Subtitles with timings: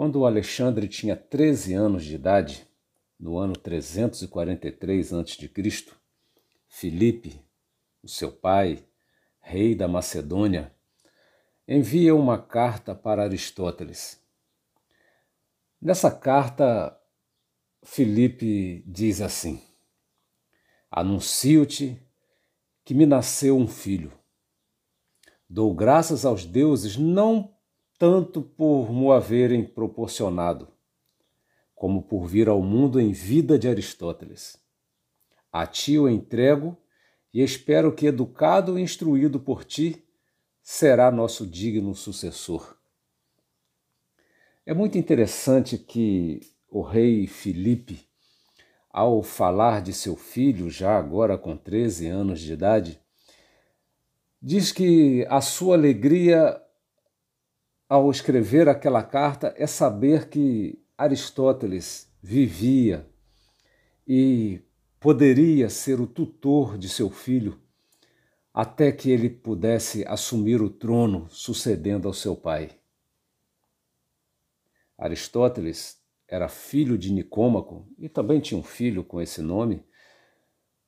[0.00, 2.66] Quando Alexandre tinha 13 anos de idade,
[3.18, 5.92] no ano 343 a.C.,
[6.66, 7.44] Filipe,
[8.02, 8.82] o seu pai,
[9.42, 10.74] rei da Macedônia,
[11.68, 14.18] envia uma carta para Aristóteles.
[15.78, 16.98] Nessa carta,
[17.82, 19.62] Filipe diz assim:
[20.90, 22.02] Anuncio-te
[22.86, 24.18] que me nasceu um filho.
[25.46, 27.54] Dou graças aos deuses não
[28.00, 30.68] tanto por mo haverem proporcionado,
[31.74, 34.58] como por vir ao mundo em vida de Aristóteles.
[35.52, 36.74] A ti o entrego
[37.30, 40.02] e espero que, educado e instruído por ti,
[40.62, 42.74] será nosso digno sucessor.
[44.64, 46.40] É muito interessante que
[46.70, 48.08] o rei Filipe,
[48.88, 52.98] ao falar de seu filho, já agora com 13 anos de idade,
[54.40, 56.58] diz que a sua alegria
[57.90, 63.04] ao escrever aquela carta é saber que Aristóteles vivia
[64.06, 64.60] e
[65.00, 67.60] poderia ser o tutor de seu filho
[68.54, 72.70] até que ele pudesse assumir o trono sucedendo ao seu pai.
[74.96, 79.84] Aristóteles era filho de Nicômaco e também tinha um filho com esse nome,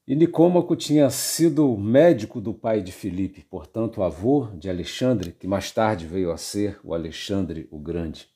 [0.06, 5.70] e Nicômaco tinha sido médico do pai de Filipe, portanto, avô de Alexandre, que mais
[5.70, 8.28] tarde veio a ser o Alexandre o Grande.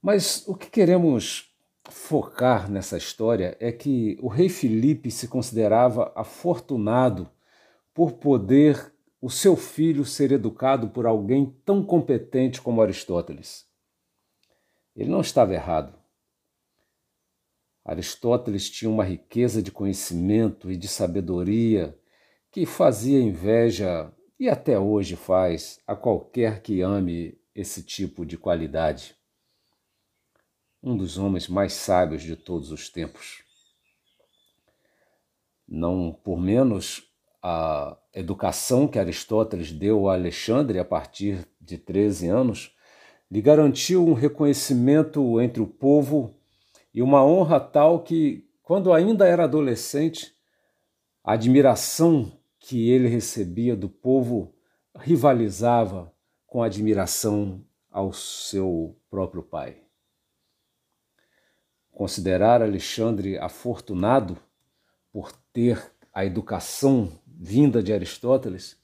[0.00, 1.54] Mas o que queremos
[1.90, 7.28] focar nessa história é que o rei Filipe se considerava afortunado
[7.92, 13.66] por poder o seu filho ser educado por alguém tão competente como Aristóteles.
[14.96, 15.99] Ele não estava errado.
[17.84, 21.98] Aristóteles tinha uma riqueza de conhecimento e de sabedoria
[22.50, 29.16] que fazia inveja e até hoje faz a qualquer que ame esse tipo de qualidade.
[30.82, 33.44] Um dos homens mais sábios de todos os tempos.
[35.68, 37.10] Não por menos
[37.42, 42.74] a educação que Aristóteles deu a Alexandre a partir de 13 anos
[43.30, 46.34] lhe garantiu um reconhecimento entre o povo
[46.92, 50.34] e uma honra tal que, quando ainda era adolescente,
[51.22, 54.54] a admiração que ele recebia do povo
[54.98, 56.12] rivalizava
[56.46, 59.82] com a admiração ao seu próprio pai.
[61.90, 64.36] Considerar Alexandre afortunado
[65.12, 68.78] por ter a educação vinda de Aristóteles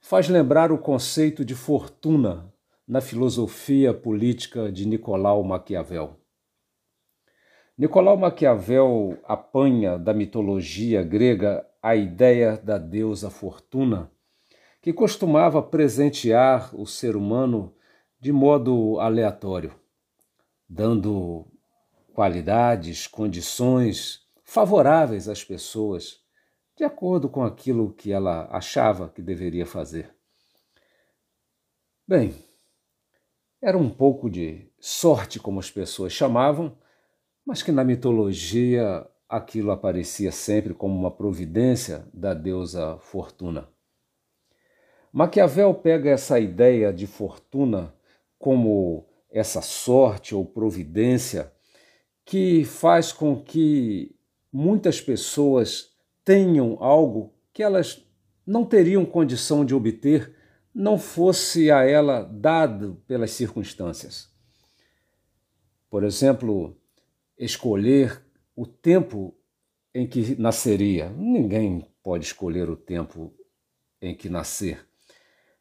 [0.00, 2.52] faz lembrar o conceito de fortuna
[2.86, 6.20] na filosofia política de Nicolau Maquiavel.
[7.78, 14.10] Nicolau Maquiavel apanha da mitologia grega a ideia da deusa Fortuna,
[14.80, 17.74] que costumava presentear o ser humano
[18.18, 19.74] de modo aleatório,
[20.66, 21.46] dando
[22.14, 26.24] qualidades, condições favoráveis às pessoas,
[26.74, 30.14] de acordo com aquilo que ela achava que deveria fazer.
[32.08, 32.34] Bem,
[33.60, 36.74] era um pouco de sorte, como as pessoas chamavam,
[37.46, 43.68] mas que na mitologia aquilo aparecia sempre como uma providência da deusa Fortuna.
[45.12, 47.94] Maquiavel pega essa ideia de fortuna
[48.38, 51.52] como essa sorte ou providência
[52.24, 54.14] que faz com que
[54.52, 55.90] muitas pessoas
[56.24, 58.04] tenham algo que elas
[58.46, 60.34] não teriam condição de obter
[60.74, 64.28] não fosse a ela dado pelas circunstâncias.
[65.88, 66.76] Por exemplo,
[67.38, 68.22] escolher
[68.54, 69.34] o tempo
[69.94, 71.10] em que nasceria.
[71.10, 73.34] Ninguém pode escolher o tempo
[74.00, 74.86] em que nascer.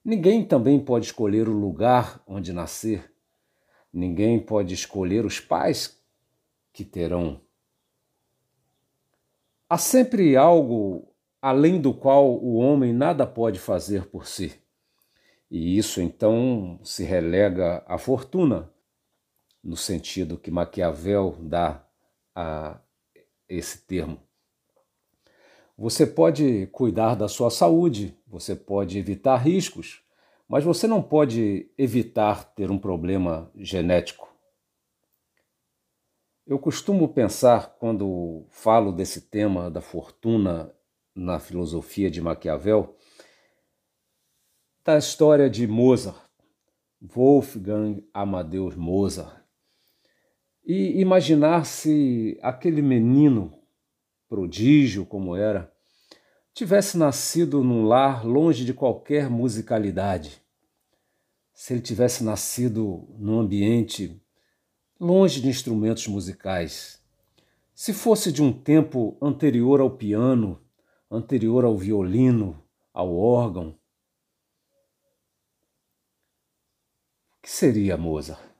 [0.03, 3.11] Ninguém também pode escolher o lugar onde nascer.
[3.91, 5.99] Ninguém pode escolher os pais
[6.71, 7.41] que terão.
[9.69, 14.53] Há sempre algo além do qual o homem nada pode fazer por si.
[15.49, 18.69] E isso então se relega à fortuna,
[19.65, 21.83] no sentido que Maquiavel dá
[22.35, 22.79] a
[23.49, 24.21] esse termo.
[25.75, 30.03] Você pode cuidar da sua saúde, você pode evitar riscos,
[30.47, 34.29] mas você não pode evitar ter um problema genético.
[36.45, 40.71] Eu costumo pensar, quando falo desse tema da fortuna
[41.15, 42.95] na filosofia de Maquiavel,
[44.83, 46.23] da história de Mozart,
[47.01, 49.44] Wolfgang Amadeus Mozart,
[50.65, 53.53] e imaginar se aquele menino,
[54.27, 55.71] prodígio como era,
[56.53, 60.43] tivesse nascido num lar longe de qualquer musicalidade.
[61.53, 64.21] se ele tivesse nascido num ambiente
[64.99, 67.01] longe de instrumentos musicais,
[67.73, 70.61] se fosse de um tempo anterior ao piano,
[71.09, 72.61] anterior ao violino,
[72.93, 73.69] ao órgão,
[77.37, 78.54] o que seria Mozart?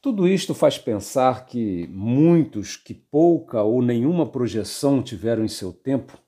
[0.00, 6.18] Tudo isto faz pensar que muitos que pouca ou nenhuma projeção tiveram em seu tempo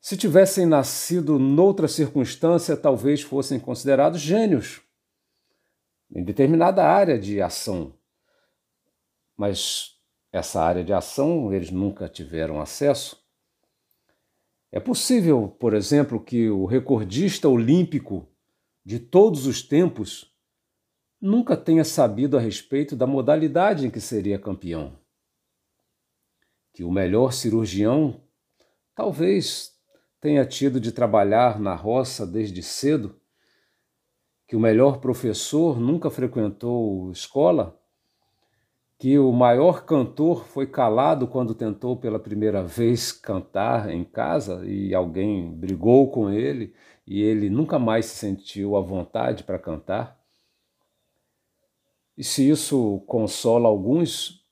[0.00, 4.80] se tivessem nascido noutra circunstância, talvez fossem considerados gênios
[6.14, 7.92] em determinada área de ação.
[9.36, 9.96] Mas
[10.32, 13.20] essa área de ação eles nunca tiveram acesso.
[14.70, 18.26] É possível, por exemplo, que o recordista olímpico
[18.84, 20.35] de todos os tempos
[21.20, 24.98] nunca tenha sabido a respeito da modalidade em que seria campeão.
[26.72, 28.20] Que o melhor cirurgião
[28.94, 29.72] talvez
[30.20, 33.16] tenha tido de trabalhar na roça desde cedo,
[34.46, 37.80] que o melhor professor nunca frequentou escola,
[38.98, 44.94] que o maior cantor foi calado quando tentou pela primeira vez cantar em casa e
[44.94, 46.74] alguém brigou com ele
[47.06, 50.15] e ele nunca mais se sentiu à vontade para cantar.
[52.16, 54.44] E se isso consola alguns,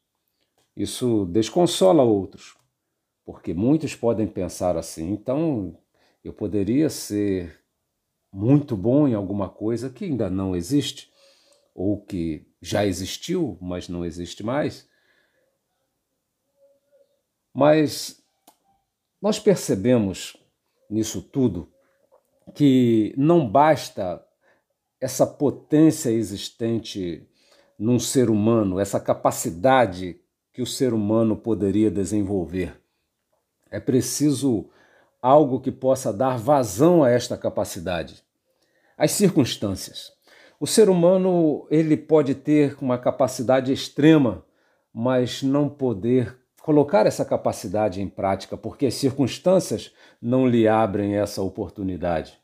[0.76, 2.56] isso desconsola outros
[3.24, 5.76] porque muitos podem pensar assim, então
[6.22, 7.60] eu poderia ser
[8.30, 11.10] muito bom em alguma coisa que ainda não existe,
[11.74, 14.88] ou que já existiu, mas não existe mais.
[17.52, 18.22] Mas
[19.20, 20.36] nós percebemos
[20.90, 21.72] nisso tudo
[22.54, 24.24] que não basta
[25.00, 27.26] essa potência existente
[27.78, 30.20] num ser humano, essa capacidade
[30.52, 32.80] que o ser humano poderia desenvolver.
[33.70, 34.70] É preciso
[35.20, 38.22] algo que possa dar vazão a esta capacidade.
[38.96, 40.12] As circunstâncias.
[40.60, 44.44] O ser humano ele pode ter uma capacidade extrema,
[44.92, 49.92] mas não poder colocar essa capacidade em prática, porque as circunstâncias
[50.22, 52.38] não lhe abrem essa oportunidade.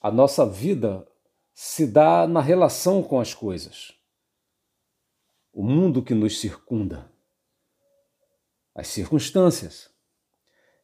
[0.00, 1.04] A nossa vida
[1.60, 3.92] se dá na relação com as coisas.
[5.52, 7.10] O mundo que nos circunda
[8.72, 9.90] as circunstâncias.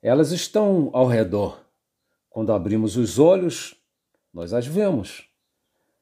[0.03, 1.65] Elas estão ao redor.
[2.29, 3.77] Quando abrimos os olhos,
[4.33, 5.31] nós as vemos.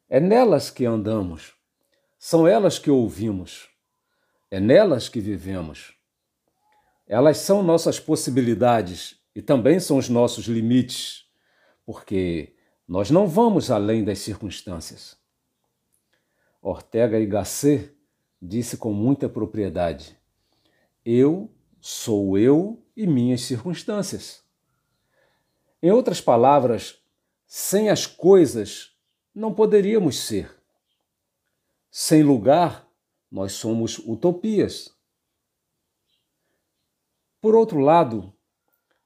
[0.08, 1.52] É nelas que andamos.
[2.18, 3.68] São elas que ouvimos.
[4.50, 5.92] É nelas que vivemos.
[7.06, 11.26] Elas são nossas possibilidades e também são os nossos limites,
[11.84, 12.56] porque
[12.86, 15.16] nós não vamos além das circunstâncias.
[16.60, 17.92] Ortega y Gasset
[18.40, 20.16] disse com muita propriedade:
[21.04, 21.50] Eu
[21.80, 24.42] sou eu e minhas circunstâncias.
[25.82, 27.02] Em outras palavras,
[27.46, 28.96] sem as coisas
[29.34, 30.54] não poderíamos ser.
[31.90, 32.88] Sem lugar,
[33.30, 34.94] nós somos utopias.
[37.40, 38.32] Por outro lado,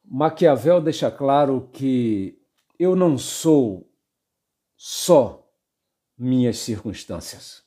[0.05, 2.39] Maquiavel deixa claro que
[2.79, 3.91] eu não sou
[4.77, 5.49] só
[6.17, 7.65] minhas circunstâncias.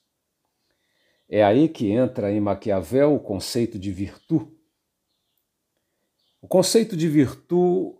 [1.27, 4.59] É aí que entra em Maquiavel o conceito de virtude
[6.41, 7.97] o conceito de virtude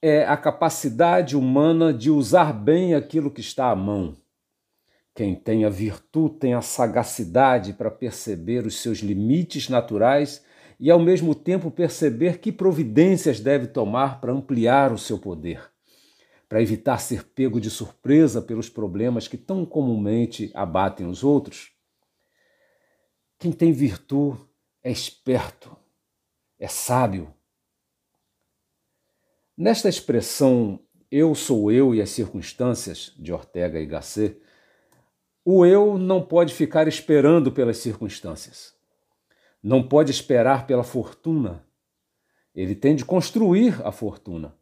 [0.00, 4.16] é a capacidade humana de usar bem aquilo que está à mão.
[5.14, 10.42] Quem tem a virtude tem a sagacidade para perceber os seus limites naturais
[10.80, 15.70] e, ao mesmo tempo, perceber que providências deve tomar para ampliar o seu poder,
[16.52, 21.72] para evitar ser pego de surpresa pelos problemas que tão comumente abatem os outros.
[23.38, 24.38] Quem tem virtude
[24.82, 25.74] é esperto,
[26.58, 27.32] é sábio
[29.56, 30.78] Nesta expressão
[31.10, 34.38] eu sou eu e as circunstâncias de Ortega y Gasset,
[35.42, 38.74] o eu não pode ficar esperando pelas circunstâncias.
[39.62, 41.66] Não pode esperar pela fortuna.
[42.54, 44.54] Ele tem de construir a fortuna.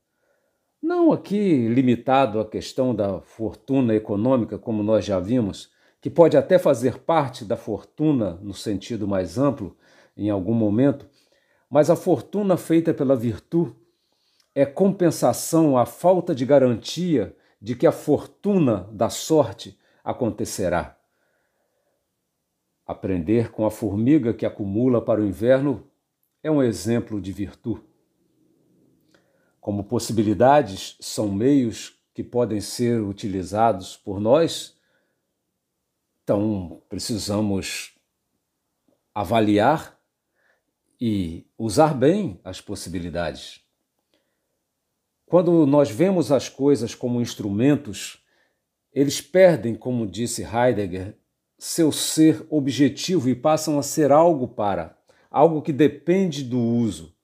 [0.83, 5.71] Não aqui limitado à questão da fortuna econômica, como nós já vimos,
[6.01, 9.77] que pode até fazer parte da fortuna no sentido mais amplo
[10.17, 11.07] em algum momento,
[11.69, 13.75] mas a fortuna feita pela virtude
[14.55, 20.99] é compensação à falta de garantia de que a fortuna da sorte acontecerá.
[22.87, 25.87] Aprender com a formiga que acumula para o inverno
[26.43, 27.90] é um exemplo de virtude.
[29.61, 34.77] Como possibilidades são meios que podem ser utilizados por nós,
[36.25, 37.95] então precisamos
[39.15, 39.99] avaliar
[41.01, 43.61] e usar bem as possibilidades.
[45.27, 48.21] Quando nós vemos as coisas como instrumentos
[48.93, 51.17] eles perdem, como disse Heidegger,
[51.57, 54.99] seu ser objetivo e passam a ser algo para,
[55.31, 57.15] algo que depende do uso.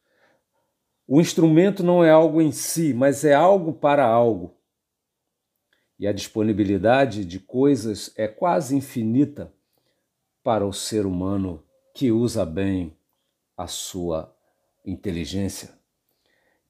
[1.06, 4.56] O instrumento não é algo em si, mas é algo para algo.
[5.98, 9.52] E a disponibilidade de coisas é quase infinita
[10.42, 12.96] para o ser humano que usa bem
[13.56, 14.36] a sua
[14.84, 15.70] inteligência,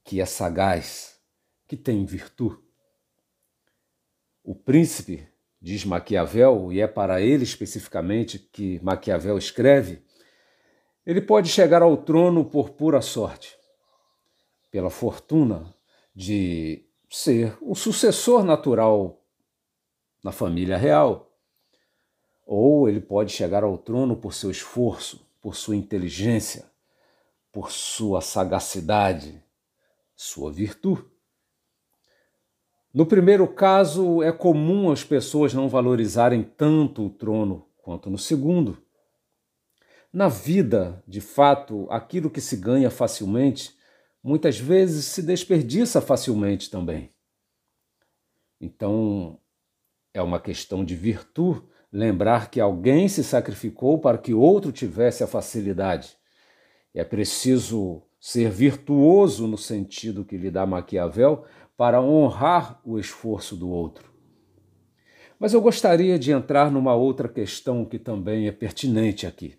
[0.05, 1.19] que é sagaz,
[1.66, 2.59] que tem virtude.
[4.45, 5.26] O príncipe
[5.61, 10.02] diz Maquiavel, e é para ele especificamente que Maquiavel escreve,
[11.05, 13.57] ele pode chegar ao trono por pura sorte,
[14.76, 15.75] pela fortuna
[16.14, 19.25] de ser o sucessor natural
[20.23, 21.33] na família real.
[22.45, 26.66] Ou ele pode chegar ao trono por seu esforço, por sua inteligência,
[27.50, 29.42] por sua sagacidade,
[30.14, 31.06] sua virtude.
[32.92, 38.76] No primeiro caso, é comum as pessoas não valorizarem tanto o trono quanto no segundo.
[40.12, 43.75] Na vida, de fato, aquilo que se ganha facilmente,
[44.26, 47.12] muitas vezes se desperdiça facilmente também.
[48.61, 49.38] Então,
[50.12, 55.28] é uma questão de virtude lembrar que alguém se sacrificou para que outro tivesse a
[55.28, 56.16] facilidade.
[56.92, 61.45] É preciso ser virtuoso no sentido que lhe dá Maquiavel
[61.76, 64.12] para honrar o esforço do outro.
[65.38, 69.56] Mas eu gostaria de entrar numa outra questão que também é pertinente aqui.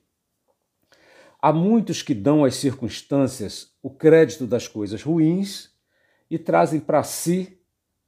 [1.40, 5.72] Há muitos que dão às circunstâncias o crédito das coisas ruins
[6.30, 7.60] e trazem para si,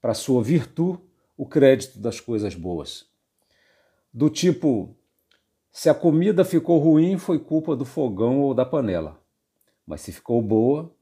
[0.02, 1.00] para sua virtude,
[1.38, 3.06] o crédito das coisas boas.
[4.12, 4.96] Do tipo,
[5.72, 9.22] se a comida ficou ruim, foi culpa do fogão ou da panela.
[9.86, 10.94] Mas se ficou boa,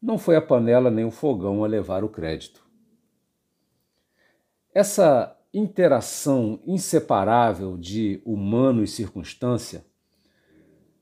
[0.00, 2.64] não foi a panela nem o fogão a levar o crédito.
[4.74, 9.86] Essa interação inseparável de humano e circunstância,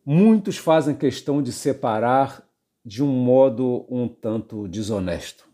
[0.05, 2.47] muitos fazem questão de separar
[2.85, 5.49] de um modo um tanto desonesto.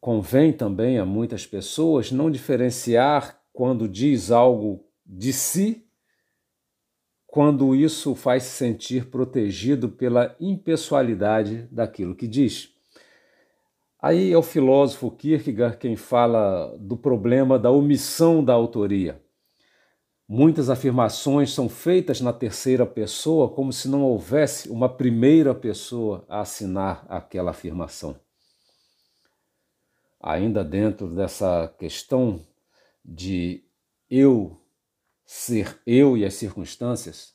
[0.00, 5.86] Convém também a muitas pessoas não diferenciar quando diz algo de si
[7.30, 12.74] quando isso faz se sentir protegido pela impessoalidade daquilo que diz.
[14.02, 19.22] Aí é o filósofo Kierkegaard quem fala do problema da omissão da autoria.
[20.32, 26.42] Muitas afirmações são feitas na terceira pessoa como se não houvesse uma primeira pessoa a
[26.42, 28.14] assinar aquela afirmação.
[30.22, 32.46] Ainda dentro dessa questão
[33.04, 33.64] de
[34.08, 34.56] eu
[35.26, 37.34] ser eu e as circunstâncias,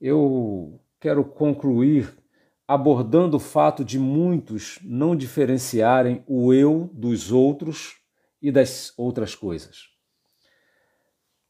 [0.00, 2.18] eu quero concluir
[2.66, 7.94] abordando o fato de muitos não diferenciarem o eu dos outros
[8.42, 9.95] e das outras coisas.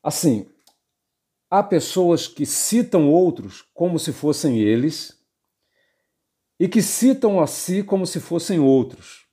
[0.06, 0.46] Assim,
[1.50, 5.20] há pessoas que citam outros como se fossem eles
[6.60, 9.26] e que citam a si como se fossem outros.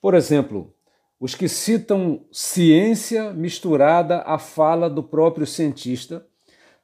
[0.00, 0.72] Por exemplo,
[1.18, 6.24] os que citam ciência misturada à fala do próprio cientista,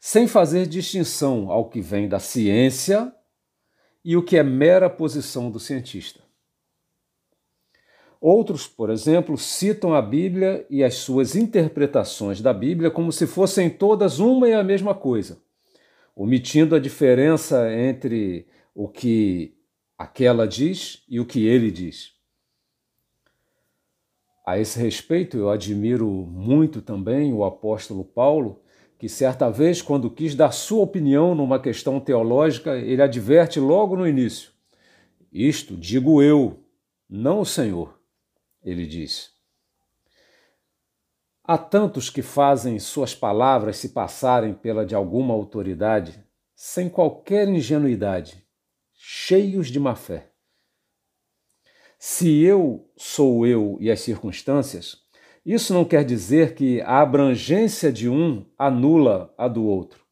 [0.01, 3.15] sem fazer distinção ao que vem da ciência
[4.05, 6.22] e o que é mera posição do cientista.
[8.25, 13.69] Outros, por exemplo, citam a Bíblia e as suas interpretações da Bíblia como se fossem
[13.69, 15.43] todas uma e a mesma coisa,
[16.14, 19.57] omitindo a diferença entre o que
[19.99, 22.12] aquela diz e o que ele diz.
[24.47, 28.62] A esse respeito, eu admiro muito também o apóstolo Paulo,
[29.00, 34.07] que certa vez, quando quis dar sua opinião numa questão teológica, ele adverte logo no
[34.07, 34.52] início:
[35.33, 36.61] Isto digo eu,
[37.11, 38.00] não o Senhor.
[38.62, 39.33] Ele diz.
[41.45, 48.47] Há tantos que fazem suas palavras se passarem pela de alguma autoridade, sem qualquer ingenuidade,
[48.92, 50.33] cheios de má fé.
[51.99, 55.02] Se eu sou eu e as circunstâncias,
[55.45, 60.07] isso não quer dizer que a abrangência de um anula a do outro.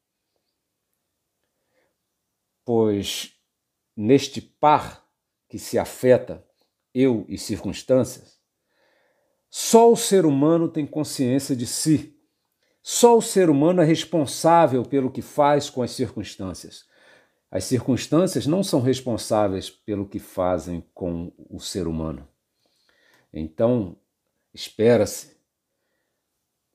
[2.64, 3.36] Pois
[3.96, 5.06] neste par
[5.48, 6.44] que se afeta,
[6.94, 8.39] eu e circunstâncias,
[9.50, 12.16] só o ser humano tem consciência de si.
[12.80, 16.84] Só o ser humano é responsável pelo que faz com as circunstâncias.
[17.50, 22.28] As circunstâncias não são responsáveis pelo que fazem com o ser humano.
[23.32, 23.96] Então,
[24.54, 25.36] espera-se,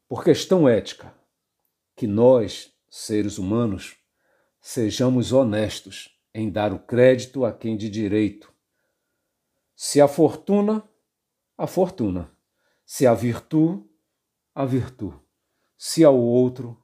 [0.07, 1.13] por questão ética,
[1.95, 3.95] que nós, seres humanos,
[4.59, 8.53] sejamos honestos em dar o crédito a quem de direito.
[9.75, 10.83] Se a fortuna,
[11.57, 12.34] a fortuna.
[12.85, 13.83] Se a virtude,
[14.53, 15.19] a virtude.
[15.75, 16.81] Se ao outro,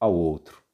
[0.00, 0.65] ao outro.